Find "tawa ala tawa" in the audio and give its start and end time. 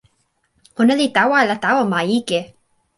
1.15-1.81